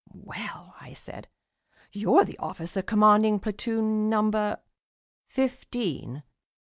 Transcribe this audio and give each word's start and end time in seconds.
"Well," 0.11 0.73
I 0.81 0.93
said, 0.93 1.27
"you're 1.91 2.25
the 2.25 2.39
officer 2.39 2.81
commanding 2.81 3.39
platoon 3.39 4.09
number" 4.09 4.57
"Fifteen." 5.37 6.23